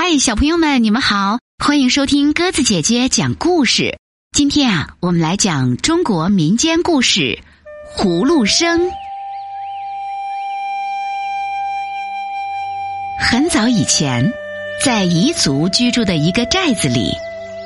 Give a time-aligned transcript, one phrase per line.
[0.00, 3.98] 嗨，小朋友们，你们好，欢迎收听鸽子姐姐讲故事。
[4.30, 7.36] 今天啊，我们来讲中国民间故事
[8.00, 8.80] 《葫芦声》。
[13.18, 14.32] 很早以前，
[14.84, 17.10] 在彝族居住的一个寨子里，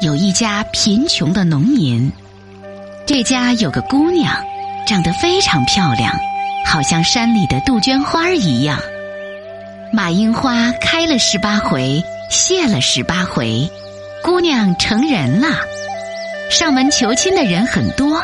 [0.00, 2.10] 有一家贫穷的农民。
[3.04, 4.34] 这家有个姑娘，
[4.86, 6.10] 长得非常漂亮，
[6.64, 8.80] 好像山里的杜鹃花一样。
[9.92, 13.68] 马樱花开了十八回，谢了十八回，
[14.22, 15.48] 姑娘成人了。
[16.50, 18.20] 上门求亲的人很多，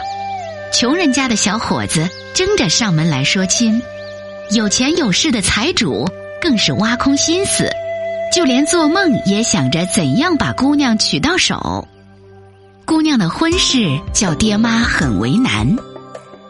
[0.72, 3.80] 穷人家的小伙子争着上门来说亲，
[4.50, 6.08] 有钱有势的财主
[6.40, 7.68] 更是挖空心思，
[8.32, 11.86] 就连做梦也想着怎样把姑娘娶到手。
[12.84, 15.76] 姑娘的婚事叫爹妈很为难，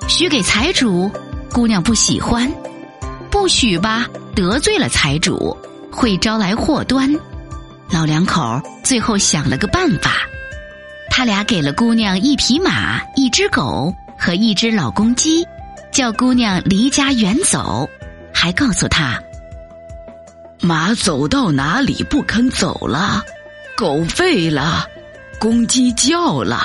[0.09, 1.11] 许给财主，
[1.53, 2.49] 姑娘不喜欢；
[3.31, 5.57] 不许吧，得罪了财主，
[5.93, 7.15] 会招来祸端。
[7.93, 10.29] 老两口最后想了个办法，
[11.11, 15.47] 他俩给了姑娘一匹马、一只狗和一只老公鸡，
[15.91, 17.89] 叫姑娘离家远走，
[18.33, 19.21] 还告诉她：
[20.61, 23.25] 马走到哪里不肯走了，
[23.77, 24.87] 狗吠了。
[25.39, 26.63] 公鸡叫了，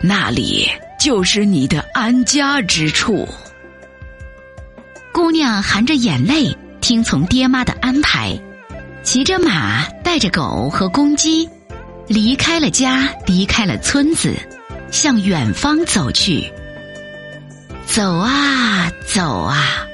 [0.00, 0.66] 那里
[0.98, 3.28] 就是你的安家之处。
[5.12, 8.38] 姑娘含着眼泪听从爹妈的安排，
[9.02, 11.46] 骑着马，带着狗和公鸡，
[12.06, 14.34] 离开了家，离开了村子，
[14.90, 16.50] 向远方走去。
[17.84, 19.86] 走啊走啊，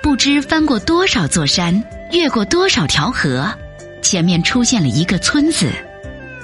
[0.00, 1.82] 不知翻过多少座山，
[2.12, 3.52] 越过多少条河，
[4.00, 5.72] 前面出现了一个村子。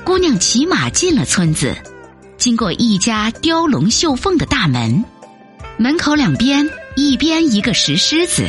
[0.04, 1.72] 姑娘骑马进了村子，
[2.36, 5.04] 经过一家雕龙绣凤的大门，
[5.76, 8.48] 门口两边一边一个石狮子，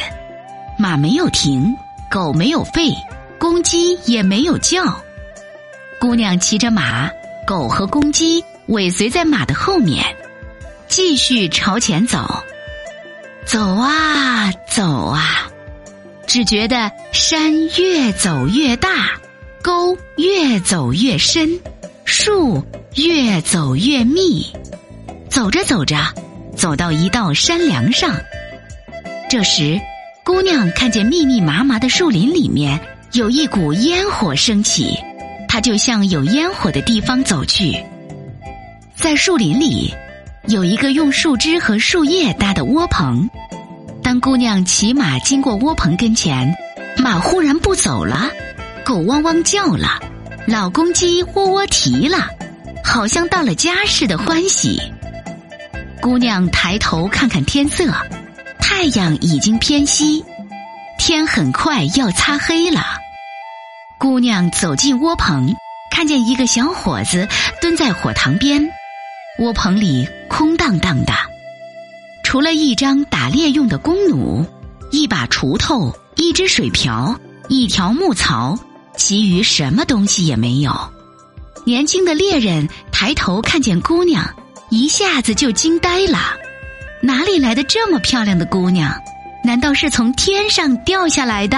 [0.79, 1.71] 马没有停，
[2.09, 2.95] 狗没有吠，
[3.39, 5.01] 公鸡也没有叫。
[5.99, 7.09] 姑娘骑着马，
[7.47, 10.05] 狗和公鸡尾随在马的后面，
[10.87, 12.43] 继续朝前走。
[13.45, 15.49] 走啊走啊，
[16.27, 19.11] 只觉得山越走越大。
[19.61, 21.59] 沟越走越深，
[22.05, 22.63] 树
[22.95, 24.45] 越走越密。
[25.29, 25.97] 走着走着，
[26.55, 28.15] 走到一道山梁上。
[29.29, 29.79] 这时，
[30.23, 32.79] 姑娘看见密密麻麻的树林里面
[33.13, 34.95] 有一股烟火升起，
[35.47, 37.75] 他就向有烟火的地方走去。
[38.95, 39.91] 在树林里，
[40.47, 43.27] 有一个用树枝和树叶搭的窝棚。
[44.03, 46.55] 当姑娘骑马经过窝棚跟前，
[46.97, 48.29] 马忽然不走了。
[48.85, 49.99] 狗汪汪叫了，
[50.45, 52.27] 老公鸡喔喔啼了，
[52.83, 54.79] 好像到了家似的欢喜。
[55.99, 57.91] 姑娘抬头看看天色，
[58.59, 60.23] 太阳已经偏西，
[60.97, 62.98] 天很快要擦黑了。
[63.99, 65.53] 姑娘走进窝棚，
[65.91, 67.27] 看见一个小伙子
[67.59, 68.65] 蹲在火塘边，
[69.39, 71.13] 窝棚里空荡荡的，
[72.23, 74.45] 除了一张打猎用的弓弩、
[74.89, 78.57] 一把锄头、一只水瓢、一条木槽。
[78.95, 80.73] 其余什么东西也没有。
[81.65, 84.25] 年轻的猎人抬头看见姑娘，
[84.69, 86.19] 一下子就惊呆了。
[87.01, 88.93] 哪里来的这么漂亮的姑娘？
[89.43, 91.57] 难道是从天上掉下来的？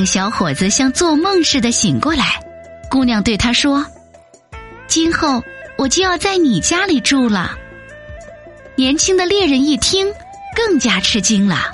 [0.00, 2.42] 等小伙子像做梦似的醒过来，
[2.90, 3.84] 姑娘对他说
[4.88, 5.44] ：“今后
[5.76, 7.54] 我就要在你家里住了。”
[8.76, 10.10] 年轻的猎人一听，
[10.56, 11.66] 更加吃惊了，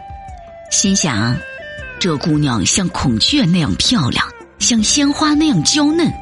[0.72, 1.36] 心想：
[2.00, 4.26] 这姑娘像孔雀那样漂亮。
[4.58, 6.12] 像鲜花那样娇嫩，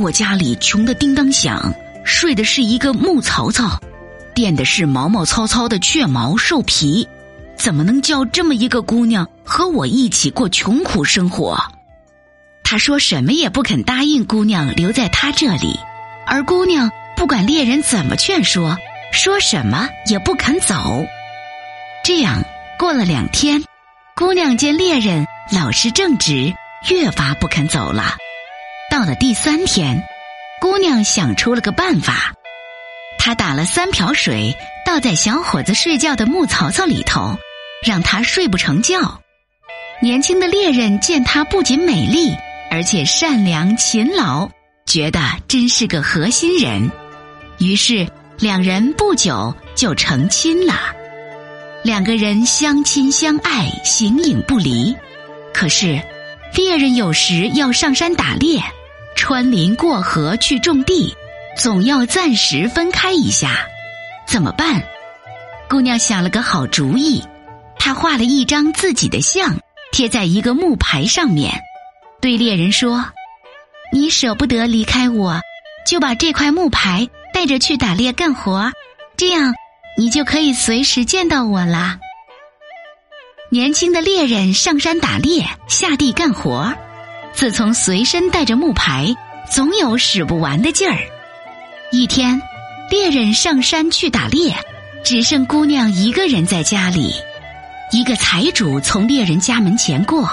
[0.00, 1.72] 我家里穷的叮当响，
[2.04, 3.78] 睡的是一个木槽槽，
[4.34, 7.06] 垫的是毛毛糙糙的雀毛兽皮，
[7.60, 11.58] 怎么能叫这么一个姑娘和我一起过穷苦生活？
[12.64, 15.78] 他说什么也不肯答应姑娘留在他这里，
[16.26, 18.78] 而姑娘不管猎人怎么劝说，
[19.12, 21.04] 说什么也不肯走。
[22.02, 22.42] 这样
[22.78, 23.62] 过了两天，
[24.16, 26.54] 姑娘见猎人老实正直。
[26.88, 28.16] 越发不肯走了。
[28.90, 30.02] 到了第三天，
[30.62, 32.32] 姑娘想出了个办法，
[33.18, 34.56] 她打了三瓢水，
[34.86, 37.38] 倒在小伙子睡觉的木槽槽里头，
[37.86, 39.20] 让他睡不成觉。
[40.00, 42.34] 年轻的猎人见她不仅美丽，
[42.70, 44.48] 而且善良勤劳，
[44.86, 46.90] 觉得真是个核心人，
[47.58, 48.06] 于是
[48.38, 50.74] 两人不久就成亲了。
[51.82, 54.96] 两个人相亲相爱，形影不离。
[55.52, 56.00] 可是。
[56.52, 58.60] 猎人有时要上山打猎，
[59.14, 61.14] 穿林过河去种地，
[61.56, 63.66] 总要暂时分开一下，
[64.26, 64.82] 怎么办？
[65.68, 67.22] 姑娘想了个好主意，
[67.80, 69.58] 他画了一张自己的像，
[69.90, 71.50] 贴在一个木牌上面，
[72.20, 73.06] 对猎人说
[73.92, 75.40] ：“你舍不得离开我，
[75.86, 78.70] 就把这块木牌带着去打猎干活，
[79.16, 79.54] 这样
[79.96, 81.98] 你就可以随时见到我啦。”
[83.50, 86.72] 年轻的猎人上山打猎，下地干活。
[87.32, 89.16] 自从随身带着木牌，
[89.50, 90.98] 总有使不完的劲儿。
[91.90, 92.40] 一天，
[92.90, 94.54] 猎人上山去打猎，
[95.02, 97.14] 只剩姑娘一个人在家里。
[97.92, 100.28] 一个财主从猎人家门前过，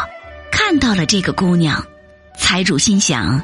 [0.51, 1.83] 看到了这个姑娘。
[2.37, 3.41] 财主心想：“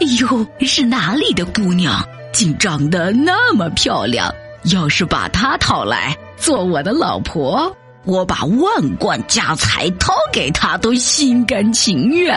[0.00, 4.30] 哎呦，是哪里的姑娘，竟长得那么漂亮？
[4.64, 7.74] 要是把她讨来做我的老婆。”
[8.04, 12.36] 我把万贯家财掏给她，都心甘情愿。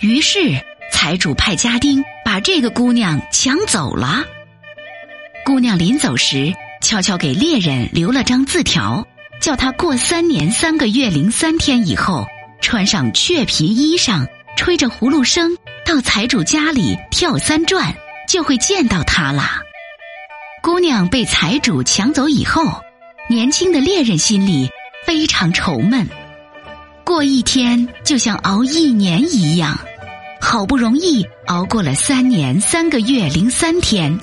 [0.00, 0.38] 于是
[0.92, 4.22] 财主派家丁把这个姑娘抢走了。
[5.46, 9.05] 姑娘临走时，悄悄给猎人留了张字条，
[9.46, 12.26] 叫他过三年三个月零三天以后，
[12.60, 14.26] 穿上雀皮衣裳，
[14.56, 17.94] 吹着葫芦声，到财主家里跳三转，
[18.28, 19.60] 就会见到他啦。
[20.64, 22.82] 姑娘被财主抢走以后。
[23.30, 24.68] 年轻的猎人心里
[25.06, 26.08] 非常愁闷，
[27.04, 29.78] 过一天就像熬一年一样，
[30.40, 34.18] 好不容易熬过了三年三个月零三天。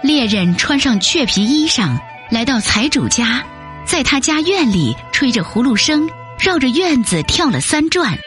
[0.00, 1.98] 猎人穿上雀皮衣裳，
[2.30, 3.44] 来到财主家，
[3.86, 8.18] 在他家院里吹着葫芦声，绕着院子跳了三转。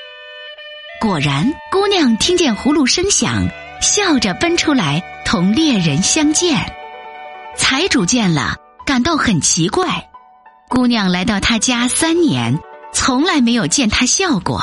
[0.99, 3.47] 果然，姑娘听见葫芦声响，
[3.81, 6.57] 笑着奔出来同猎人相见。
[7.55, 8.57] 财主见了。
[8.85, 10.09] 感到很奇怪，
[10.67, 12.59] 姑娘来到他家三年，
[12.91, 14.61] 从来没有见他笑过。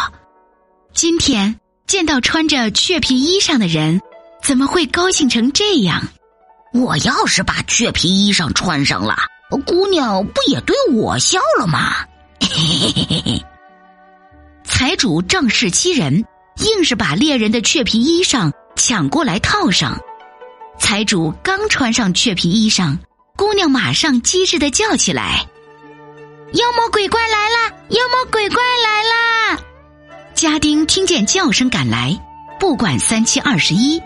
[0.93, 4.03] 今天见到穿着雀皮衣裳的人，
[4.43, 6.03] 怎么会高兴成这样？
[6.75, 9.17] 我要是把雀皮衣裳穿上了，
[9.59, 12.05] 姑娘不也对我笑了吗？
[12.41, 13.43] 嘿嘿嘿嘿嘿！
[14.65, 16.25] 财主仗势欺人，
[16.57, 19.99] 硬是把猎人的雀皮衣裳抢过来套上。
[20.79, 22.97] 财主刚穿上雀皮衣裳。
[23.37, 25.47] 姑娘马上机智的叫起来
[26.53, 27.75] ：“妖魔鬼怪来啦！
[27.89, 29.59] 妖魔鬼怪来啦！”
[30.37, 32.21] 家丁听见叫声赶来，
[32.59, 33.99] 不管三七二十一，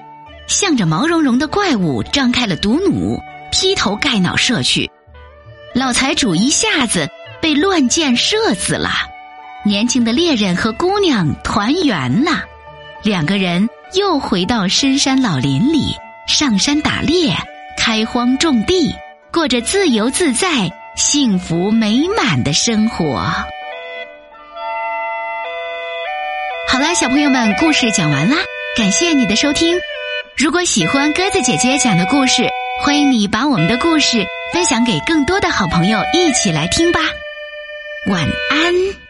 [0.47, 3.21] 向着毛茸茸的怪物张开了毒弩，
[3.51, 4.89] 劈头盖脑射去。
[5.75, 7.11] 老财主一下子
[7.43, 8.91] 被乱箭射死了。
[9.65, 12.45] 年轻的猎人和姑娘团圆了，
[13.03, 15.97] 两个人又回到深山老林里，
[16.29, 17.35] 上山打猎，
[17.77, 18.95] 开荒种地。
[19.33, 23.21] 过着自由自在、幸福美满的生活。
[26.69, 28.37] 好啦，小朋友们，故事讲完啦，
[28.77, 29.77] 感谢你的收听。
[30.37, 32.49] 如果喜欢鸽子姐姐讲的故事，
[32.81, 34.25] 欢迎你把我们的故事
[34.55, 37.01] 分享给更多的好朋友一起来听吧。
[38.07, 39.04] 晚安。